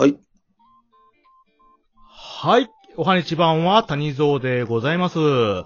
[0.00, 0.16] はい。
[2.06, 2.70] はい。
[2.96, 5.18] おはにちばんは谷蔵でございます。
[5.18, 5.64] は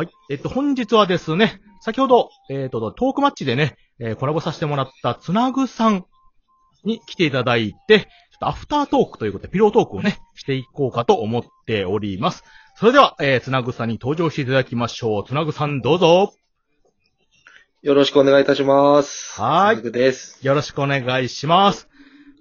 [0.00, 0.08] い。
[0.30, 6.06] えっと、本日はですね、先ほど、えっと、トークマッチでね、えーコラボさせてもらったつなぐさん
[6.82, 8.08] に来ていただいて、ちょっ
[8.40, 12.42] とアフタートークということで、ピロートークをね、していこうかと思っております。
[12.76, 15.24] それでは、えー、つなぐさんに登場していただきましょう。
[15.26, 16.32] つなぐさんどうぞ。
[17.82, 19.38] よろしくお願いいたします。
[19.38, 20.38] はーいつなぐです。
[20.46, 21.90] よろしくお願いします。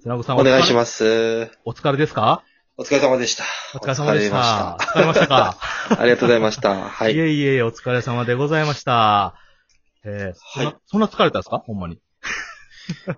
[0.04, 0.73] さんお願いしす。
[0.73, 1.49] ます。
[1.63, 2.43] お疲れですか？
[2.75, 3.45] お疲れ様でした。
[3.73, 4.76] お疲れ様でした。
[4.77, 5.57] お疲れましたか？
[5.98, 6.76] ありがとうございました。
[6.89, 7.20] はいい。
[7.20, 9.35] えいえ、お疲れ様でございました。
[10.03, 11.59] えー、そんな、はいそんな疲れたんですか？
[11.59, 11.95] ほんまに。
[11.95, 11.99] い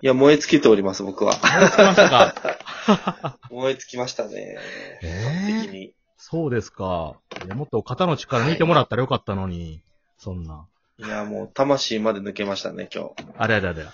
[0.01, 1.33] や、燃え尽きております、僕は。
[1.33, 3.39] 疲れましたか？
[3.49, 4.57] 燃え尽きましたね。
[5.01, 5.61] えー？
[5.63, 5.93] 的に。
[6.17, 7.15] そうですか。
[7.55, 9.81] もっと肩の力抜いてもらったらよかったのに、
[10.19, 10.67] そんな。
[10.99, 13.11] いや、もう、魂まで抜けましたね、今日。
[13.37, 13.85] あれあれあれ。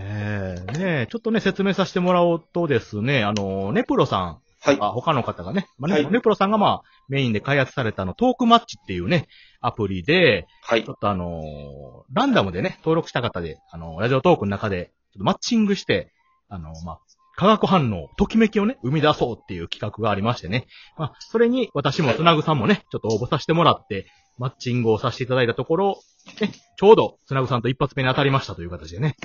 [0.00, 4.78] そうですかえー、ねえちょっとね、説明させてもらおうとですね、あの、ネプロさん、はい。
[4.78, 9.26] あ他の方がね、まあねはいネプロさんがまあ、メインで開発されたあの、トークマッチっていうね、
[9.60, 10.92] アプリで、はいちょ。
[10.92, 16.12] っとあのーランダムでね、登録した方で、あのーラジオトークの中で、ちょっとマッチングして、
[16.48, 16.98] あのーまあ、
[17.36, 20.66] 化学反応、ときめきをね、生み出そうっていう企画がありましてね。
[20.98, 24.06] まあ、それに私もつなぐさんもね、ちょっと応募させてもらって、
[24.36, 25.98] マッチングをさせていただいたところ、
[26.40, 29.16] ね、ちょうどつなぐさんと一発目に当たりましたという形でね。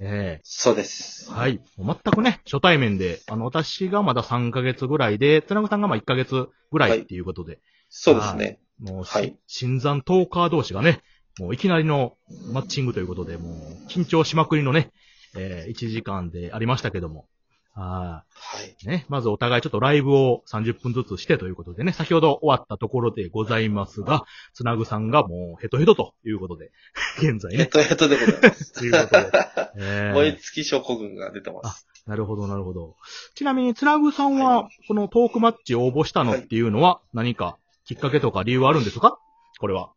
[0.00, 1.34] えそうですえ。
[1.34, 1.60] はい。
[1.76, 8.60] もう全くね、初対面で、あの、私がまだ3ヶ月ぐらいで、つなぐさんがまあ1ヶ月ぐらいっていうことで、そうですね。
[8.78, 11.02] もうし、はい新山トーカー同士がね、
[11.38, 12.16] もういきなりの
[12.50, 14.90] マッチングということで、もう緊張しまくりのね、
[15.36, 17.26] えー、1時間でありましたけども。
[17.74, 18.24] はは
[18.62, 18.76] い。
[18.84, 18.88] い。
[18.88, 26.70] ね、まずお互いちょっとライブを30分ずつしてということでね、先ほど終わったところでございますが、つなぐさんがもうヘトヘトということで、
[27.18, 28.72] 現在ね、ヘトヘトでございます。
[28.72, 29.30] ということで。
[29.76, 31.86] えー 燃え尽き症候群が出てます。
[32.06, 32.96] なるほど、なるほど。
[33.34, 39.18] ちなみに、つなぐさんは、このトークマッチを応募したのっていうのは、何かきっかけとか理由はあるんですか？
[39.60, 39.92] これは。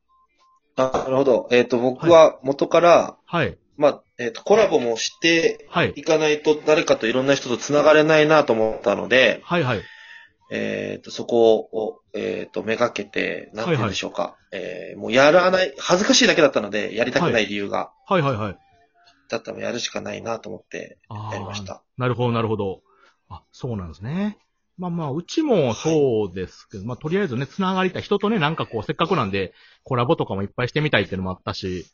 [0.75, 1.47] あ、なるほど。
[1.51, 3.57] えっ、と、僕は元から、はい。
[3.83, 5.91] まあ、えっ、と、コラボもしてはい。
[5.97, 9.81] いかないと誰かといろんな人と繋がれないなと思ったので、はいはい。
[10.51, 14.38] えっ、と、そこを、えっ、と、めがけて、なんて言うんでしょうか。
[14.53, 18.57] えーもうやらない、恥ずかしいだけだったので、やりたくない理由が、はいはいはい。
[19.27, 20.99] だったらやるしかないなと思って、
[21.31, 21.83] やりました。
[21.97, 22.83] なるほど、なるほど。
[23.27, 24.38] あ、そうなんですね。
[24.77, 28.01] まあまあ、うちもそうですけど、まあとりあえずね、つながりたい。
[28.01, 31.85] 人とね、なんかこう、せっかくなんで、コラボとかもいっぱいしてみたいっていうのもあったし、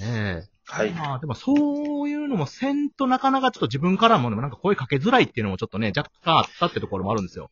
[0.00, 0.48] ねえ。
[0.64, 0.90] はい。
[0.92, 7.50] まあ、でもそういうのもせんとなかなかちょっと自分からもなんか声かけづらいっていうのもちょっとね、若干あったってところもあるんですよ。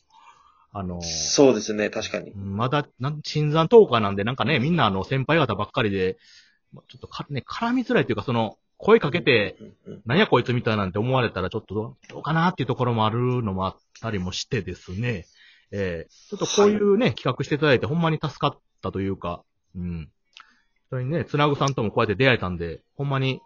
[0.73, 2.33] あの、そうですね、確かに。
[2.35, 6.19] まだ、なん、新山トーカーなんで、なんかね、みんなあの、先輩方ばっかりで、
[6.73, 9.57] まあちょっとか、ね、絡みづらいっていうか、その、声かけて、
[10.07, 15.27] なんやこいつみたいなんて思われたらちょっとどうどうかなっていうところもあるのもあったりもしてですね。
[15.73, 19.43] えー、ちょっとこういうね、企画していただいてほんまに助かったというか、
[19.77, 20.11] うん。
[20.91, 23.41] それにね、つなぐさんともこうやって出会えたんで、ほんまに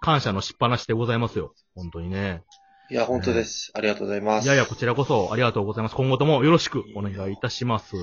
[0.00, 1.54] 感謝のしっぱなしでございますよ。
[1.74, 2.42] 本当にね。
[2.90, 3.70] いや、本当です。
[3.74, 4.44] ありがとうございます。
[4.44, 5.94] いやいや、こちらこそありがとうございます。
[5.94, 7.94] 今後ともよろしくお願いいたします。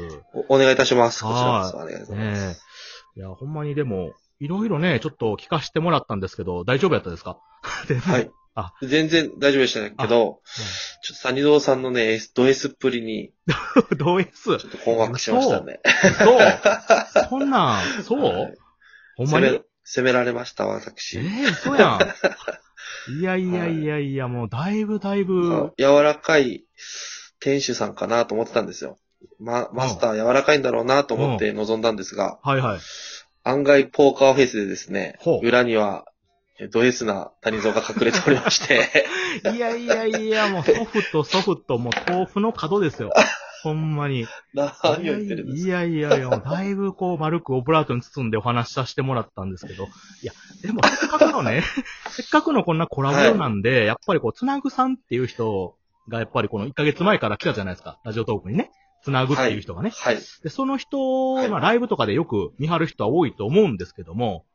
[0.50, 1.24] おお願いいたします。
[1.24, 1.82] こちらこはいそ。
[1.82, 2.42] ありがとうございます。
[2.48, 2.56] ね
[3.16, 3.20] え。
[3.20, 7.40] いや、ほんまにでも、いろいろね、ちょっと聞かせてもらったんですけど、大丈夫やったですか？
[7.88, 8.30] ではい。
[8.58, 10.40] あ全然大丈夫でしたけど、
[11.04, 13.34] ちょっと谷蔵さんのね、ド S っぷりに、
[13.98, 15.82] どういうちょっと困惑しましたね。
[16.24, 16.40] そう
[17.30, 18.58] そんなん、そう、はい
[19.16, 19.62] ほんまに？
[19.88, 21.20] 攻め、られました、え私。
[21.20, 22.00] え嘘やん。
[23.20, 26.64] いやいやいやいや、もうだいぶだいぶ、柔らかい
[27.40, 28.98] 店主さんかなと思ってたんですよ。
[29.40, 32.80] ま、マスター柔らかいんだろうなと思って臨んだんですが、はいはい。
[33.44, 36.06] 案外ポーカーフェイスでですね裏には、
[36.60, 38.88] えド S な谷蔵が隠れておりまして、
[39.54, 43.12] いやいやいや、もうソフトソフト、もう豆腐の角ですよ。
[43.66, 44.28] ほんまに。
[44.54, 44.70] 何
[45.10, 51.64] を言ってるんですいやいやいや、だいぶこう丸くオブラートに包んでお話しさせてもらったんですけど、いや、でもせっかくのね、
[52.12, 55.76] せっかくのこんなコラボなんで、やっぱりこう、つなぐさんっていう人
[56.08, 58.72] がやっぱりこの1ヶ月前から来たじゃないですか、ラジオトークにね。
[59.02, 59.92] つなぐっていう人がね。
[59.92, 60.18] はい。
[60.44, 64.46] で、その人、はいまあライブとかでよく見張る人は多いと思うんですけども、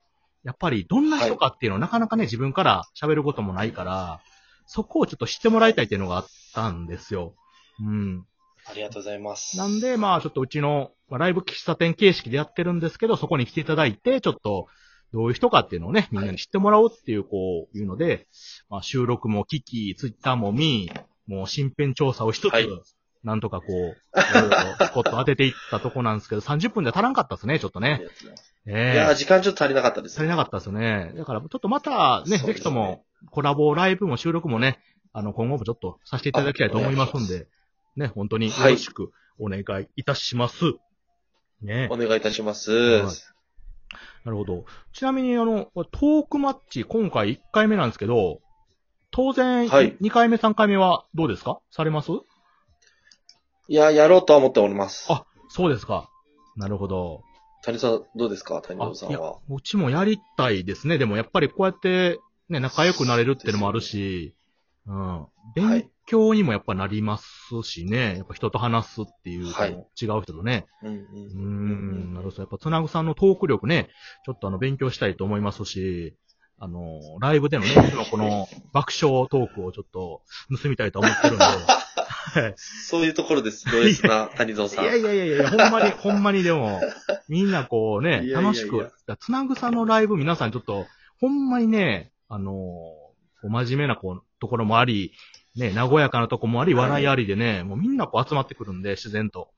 [0.44, 4.20] やっぱりどんな人かっていうのをなかなかね、自分から喋ることもないから、
[4.66, 7.34] そこをちょっと知ってもらいたいっていうのがあったんですよ。
[7.80, 8.26] うん。
[8.70, 9.56] ありがとうございます。
[9.56, 14.66] なんで、まあちょっとうちの、まあ、ライブ喫茶店形式でやってるんですけど、そこに来ていただいて、ちょっと、
[15.12, 18.28] どういう人かっていうのをね、みんなに知ってもらおうっていう、こう、いうので、
[18.68, 20.90] まあ収録も聞き、ツイッターも見、
[21.26, 22.68] もう身辺調査をしつつ、はい
[23.22, 23.74] なんとかこう、い
[24.34, 28.00] ろいろとスポット当てていったとこなんですけど、30分で足らんかったですね、ちょっとね。
[28.66, 30.16] えいやー、時間ちょっと足りなかったです。
[30.16, 31.12] 足りなかったですよね。
[31.14, 34.78] だから、ちょっとまたね、ねぜひとも、コラボライブも収録もね、
[35.12, 37.46] あの、今後もちょっとさせていただきたいと思いますんで、
[37.96, 40.64] ね、本当によろしくお願いいたします。
[41.62, 41.96] ねお。
[41.96, 42.72] 願いいたします。
[42.72, 43.12] はい
[44.24, 44.66] なるほど。
[44.92, 48.40] ちなみに、あの、トークマッチ、今回1回目なんですけど、
[49.10, 51.60] 当然、はい2回目、3回目はどうですか？
[51.70, 52.12] されます？
[53.66, 55.06] いや、やろうとは思っております。
[55.10, 56.08] あそうですか。
[56.54, 57.22] なるほど。
[57.64, 58.60] 谷さん、どうですか？
[58.62, 60.98] 谷さんは。、うちもやりたいですね。
[60.98, 64.36] でもやっぱりこうやって、ね、仲良くなれるっていうのもあるし、
[64.86, 65.26] うん。
[65.56, 68.16] 勉強にもやっぱなりますしね。
[68.16, 70.66] やっぱ人と話すっていう、はい違う人とね。
[70.82, 72.42] うんううーん、なるほど。
[72.42, 73.90] やっぱつなぐさんのトーク力ね、
[74.26, 76.16] ちょっとあの、勉強したいと思いますし、
[76.58, 77.70] あの、ライブでのね、
[78.10, 80.22] この爆笑トークをちょっと
[80.60, 81.44] 盗みたいと思ってるんで。
[82.30, 83.70] はいそういうところです。
[83.70, 84.84] ド S な谷蔵さん。
[84.84, 86.80] いやいやいやいや、ほんまに、 ほんまにでも、
[87.28, 90.86] みんなこうね、楽しく、だつなぐさんのライブ皆さんちょっと、
[91.20, 92.94] ほんまにね、あの
[93.42, 95.12] 真面目なこう、ところもあり、
[95.56, 99.50] ね、和やかなとこもあり、はい笑いありでね、もうみんなこう集まってくるんで、自然と。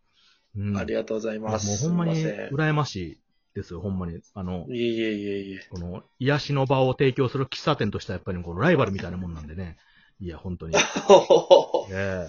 [0.56, 0.76] うん。
[0.76, 1.86] ありがとうございもうます。
[1.86, 3.18] ほんまに羨ましい
[3.54, 4.20] ですよ、ほんまに。
[4.34, 5.60] あの、いえいえいえいえ。
[5.70, 9.76] この、癒しの場を提供する喫茶店としてはやっぱりこのライバルみたいなもんなんでね。
[10.20, 10.76] いや、本当に。
[11.90, 12.28] え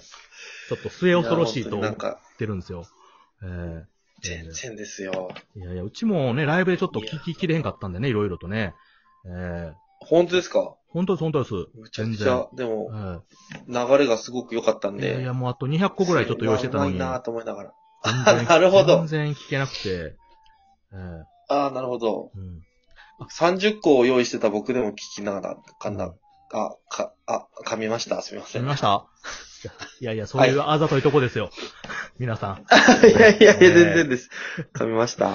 [0.68, 2.86] ちょっと末恐ろしいとや思ってるんですよ。
[3.42, 5.28] ええ全然ですよ。
[5.54, 8.74] いやいや、うちもね、ライブでちょっと聞ききれへんかったんでね、いろいろとね。
[9.26, 10.76] ええ本当ですか？
[10.94, 11.54] 本当です、本当です。
[11.74, 13.18] むちゃくちゃ、でも、え
[13.68, 15.08] 流れがすごく良かったんで。
[15.08, 16.92] えいやいや、もうあと200個ぐらいちょっと用意してたのに。
[16.92, 17.72] うまいなと思いながら。
[18.26, 20.16] 全然 なるほど全然聞けなくて。
[20.92, 20.96] え
[21.48, 22.30] ああ、なるほど。
[22.36, 22.62] えうん。
[23.30, 26.14] 30個を用意してた僕でも聞きながら、かんな、
[26.52, 28.22] あ、か、あ、噛みました。
[28.22, 28.62] すみません。
[28.62, 29.06] 見ました？
[30.00, 31.50] いやいや、そういうあざといとこですよ。
[32.18, 32.66] 皆さん。
[33.08, 34.30] いやいやいや、全然です。
[34.74, 35.30] 噛みました。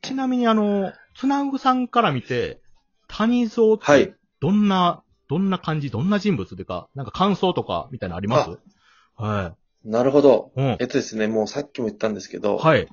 [0.00, 2.60] ちなみにあの、つなぐさんから見て、
[3.08, 4.14] 谷蔵ってはい。
[4.42, 8.58] どんな、どんな感じ、どんな人物っていうか、なんか感想とかみたいなのあります？
[9.14, 9.54] は
[9.84, 10.50] なるほど。
[10.56, 10.60] い。
[10.60, 10.84] うんえ。
[10.84, 12.88] っとですね、もうさっきも言ったんですけど、はい。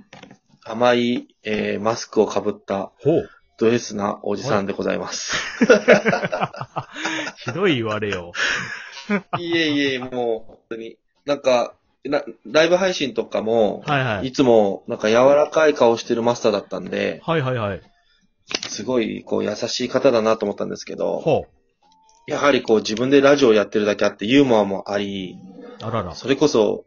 [0.63, 3.29] 甘い、えー、マスクをかぶったほう。
[3.57, 5.35] ド S なおじさんでございます。
[7.37, 8.31] ひどい言われよ。
[9.39, 10.97] いえいえ、もう、本当に。
[11.25, 11.73] なんか、
[12.05, 14.31] なライブ配信とかも、はいはいい。
[14.31, 17.81] つも、なんか柔らかい顔してるマスターだったんで、はいはいはい。
[18.69, 21.47] すごい、こう、優しい方だなと思ったんですけど、ほ
[22.27, 25.39] やはりこう、自分でラジオやってるだけあって、ユーモアもあり、
[25.81, 25.85] う。
[25.85, 26.13] あらら。
[26.13, 26.85] それこそ、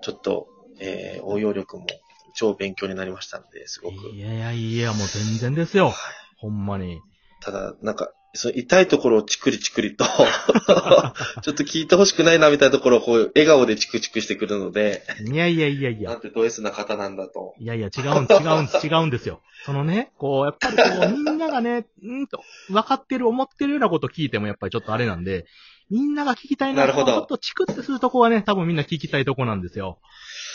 [0.00, 0.48] ちょっと、
[0.80, 1.86] えー、応用力も
[2.34, 3.94] 超勉強になりましたので、すごく。
[4.14, 5.92] いやいやいや、もう全然ですよ。
[6.38, 7.00] ほんまに。
[7.40, 16.10] ただ、なんか、その痛いところをチクリチクリと、 ちょっと聞いてほしくないなみたいなところをこう、笑顔でチクチクしてくるので、いやいやいやいや。
[16.10, 17.54] なんてド S な方なんだと。
[17.58, 19.40] いやいや、違うん、違うん、違うんですよ。
[19.64, 25.46] そのね、 こう、やっぱりこう、みんながね、うんと、分かってる、思ってるようなこと聞いてもやっぱりちょっとあれなんで、
[25.90, 29.98] みんなが聞きたいななるほどちょっとチクってするとこはね、多分みんな聞きたいとこなんですよ。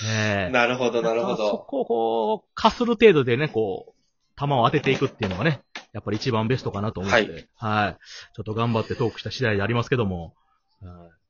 [0.05, 1.57] ええなるほど、なるほそど。
[1.59, 4.01] こをこう、かする程度でね、こう、
[4.37, 5.61] 球を当てていくっていうのがね、
[5.93, 7.97] やっぱり一番ベストかなと思って、はい。
[8.35, 10.33] ちょっと頑張ってトークした次第でありますけども。
[10.81, 11.21] はい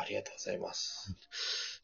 [0.00, 1.14] ありがとうございます。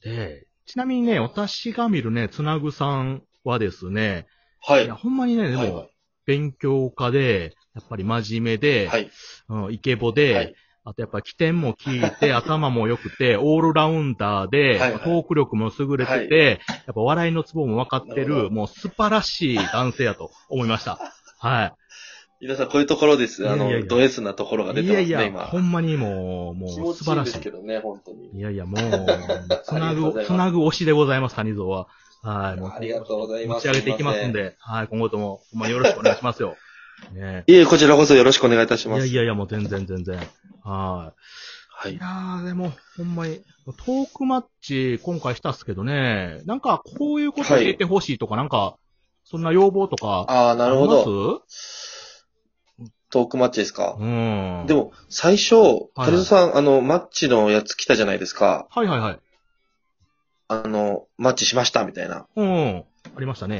[0.03, 4.27] で、ちなみにね、私が見るね、つなぐさんはですね、
[4.61, 4.85] はい。
[4.85, 5.57] いや、はほんまにね、でい。
[5.57, 5.91] も、
[6.25, 9.11] 勉強家で、やっぱり真面目で、はい。
[9.49, 10.55] うん、イケボで、はい
[10.89, 21.01] あとやっぱ起点も聞いて、 頭も良くて、オールラウンダーで、はいはいトーク力も優れてて、やっぱ笑いのツボも分かってる、もう素晴らしい男性やと思いました。
[21.41, 21.77] は
[22.41, 23.49] 皆さん、こういうところです。
[23.49, 24.75] あいやいやいやの、ド S なところがい。
[24.75, 25.45] 出てますね、いやいや、今。
[25.47, 27.33] ほんまにもう、もう気持ちい晴らしい。
[27.33, 28.29] ですけどね、本当に。
[28.39, 28.81] いやいや、もう、
[29.65, 31.89] つなありがとうございまぐ、すつなぐ推しでございます、谷蔵は。
[32.23, 32.71] はい、もう。
[32.71, 36.57] ありがとうございます持ち上げていきますんで、はい、今後とも、ほんまによろしくお願いしますよ。
[37.13, 39.07] ねいえ、こちらこそよろしくお願いいたしいます。
[39.07, 40.19] やいやいや、もう全然全然。
[40.63, 41.13] は。
[41.79, 41.99] はいいい。
[41.99, 48.77] やー、でも、ほんまに、トークマッチ、今回したっすけどね、なんか、こういうこと入れてほしいとか、なんか、
[49.25, 51.05] そんな要望とか、ああ、なるほあど。
[51.05, 51.43] ど。
[53.11, 53.97] トークマッチですか？
[53.99, 54.65] うん。
[54.67, 55.55] で、も、最初、
[55.95, 58.67] はいさん、あの、マッチのやつ来たじゃないですか。
[58.71, 59.19] はいはいはい。
[60.49, 62.27] あの、マッチしました、みたいな。
[62.37, 62.85] うん。
[63.17, 63.59] ありましたね。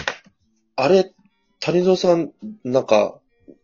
[0.77, 1.13] あれ、
[1.61, 2.33] 谷蔵さん、
[2.65, 3.19] なんか、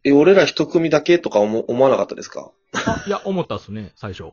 [0.04, 4.32] え、俺ら一組だけとか思思わなかったですか、あ、いや、思ったっすね、最初。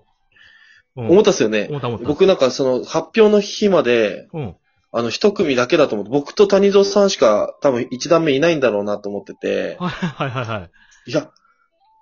[0.95, 1.09] うん。
[1.09, 1.67] 思ったっすよね。
[1.69, 2.05] 思った思った。
[2.07, 4.55] 僕なんかその発表の日まで、うん。
[4.91, 10.71] あの一組だけだと思って、僕と谷蔵さんしか多分一段目いないんだろうなと思ってて、はいはいはいはい。
[11.05, 11.31] いや、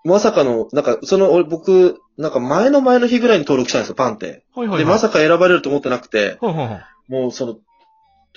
[0.03, 4.43] まさかの、なんか、その、俺、僕、なんか前の前の日ぐらいに登録したんですよ、パンって。
[4.55, 4.77] はいはいはい。
[4.79, 6.37] で、まさか選ばれると思ってなくて。
[7.07, 7.57] もうその、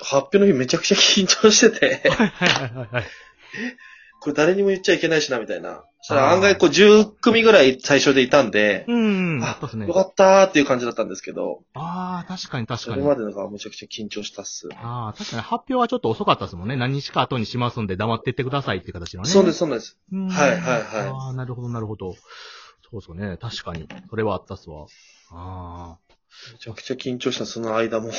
[0.02, 3.04] 発表の日めちゃくちゃ緊張してて、はいはいはいはい。
[4.20, 5.82] これ誰にも言っちゃいけないしな、みたいな。
[6.02, 9.40] そしたあーら案外こう10組ぐらい最初でいたんで、うん。
[9.42, 9.94] あそうですねよ。
[9.94, 12.96] かったーっていう感じだったんですけど、ああ、確かに確かに。
[12.96, 14.68] それまでのがめちゃくちゃ緊張したっす。
[14.76, 16.76] ああ、確かに発表はちょっと遅かったですもんね。
[16.76, 19.28] 何日か後にしますんで黙ってってくださいっていう形のね。
[19.30, 19.98] そうです、そうです。
[20.12, 20.28] うん。
[20.28, 22.12] はいはいはいああ、なるほどなるほど。
[22.12, 23.36] そうですよね。
[23.38, 23.88] 確かに。
[24.10, 24.86] それはあったっすわ。
[25.32, 25.96] あ
[26.52, 28.10] めちゃくちゃ緊張した、その間も、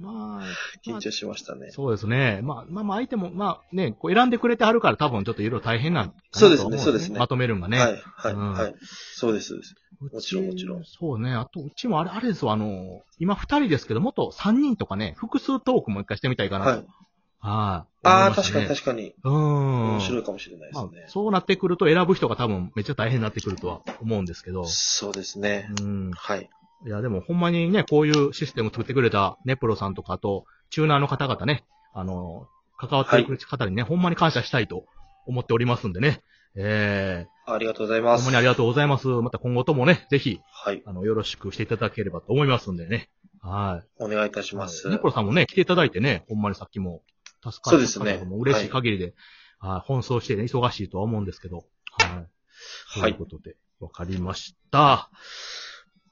[0.00, 0.46] まあ、
[0.84, 1.70] 緊張しましたね。
[1.70, 2.40] そうですね。
[2.42, 7.78] まあ、まあまあ相手も、まあね、こう選んでくれてはるから多分ちょっといろいろ大変なんかなそうですねそうですねまとめるんがね。
[7.78, 8.74] はい、はい、うんはい。
[9.14, 9.48] そうです。
[9.48, 9.74] そうです
[10.12, 11.32] もちろんもちろんそうね。
[11.32, 16.70] あと、うちもあれ、あれですわ、あの、今二人ですけど、もっと三人とかね、複数トークも一回してみたいかなと。
[16.70, 16.78] はい。
[16.78, 16.86] はい。
[18.04, 19.14] ああ、確かに確かに。
[19.22, 19.92] うーん。
[19.94, 24.66] 面白いかもしれないでますあね。、そうなってくると選ぶ人が多分めっちゃ大変になってくるとは思うんですけど。
[24.66, 25.68] そうですね。
[25.70, 26.10] うん。
[26.12, 26.50] はい。
[26.84, 32.48] いや、でもほんまにね、こういうシステム作ってくれたネプロさんとかあと、チューナーの方々ね、あの、
[32.78, 34.86] 関わってくれる方にね、ほんまに感謝したいと
[35.26, 36.22] 思っておりますんでね。
[36.54, 38.24] えありがとうございー、ます。
[38.24, 39.08] ほんまにありがとうございます。
[39.08, 40.82] また今後ともね、ぜひ、はい。
[40.84, 43.10] あの、よろしくしていただければと思いますんでね。
[43.40, 44.02] はい。
[44.02, 44.88] お願いいたします。
[44.88, 47.02] ネプロさんもね、来ていただいてね、ほんまにさっきも、
[47.42, 49.14] 助かそうですね嬉しい限りで、
[49.58, 51.64] はい、奔走してね、忙しいとは思うんですけど、はい。
[52.94, 55.10] とはいいうことで、わかりました。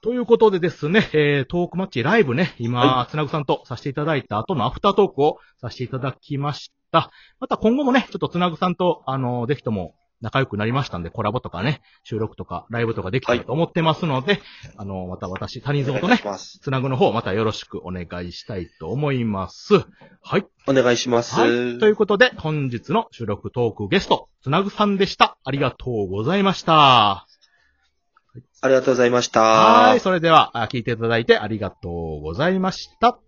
[0.03, 7.11] ということでですね、えー、トークマッチライブね、今、はつなぐさんとさせていただいた後のアフタートークをさせていただきました。
[7.39, 14.41] また今後もね、ちょっとつなぐさんと、あの、ぜひとも仲良くなりましたんで、コラボとかね、収録とか、ライブとかできたらと思ってますので、
[14.75, 16.19] あの、また私、谷蔵とね。
[16.61, 19.85] つなぐの方、またよろしくお願いしたいと思います。
[20.23, 20.45] はい。
[20.67, 21.35] お願いします。
[21.35, 21.49] はい。
[21.77, 25.37] ということで、本日の収録トークゲスト、つなぐさんでした。
[25.43, 27.30] ありがとうございました。
[28.61, 29.41] ありがとうございました。
[29.41, 29.99] はい。
[29.99, 33.19] それでは、聞いていただいてありがとうございました。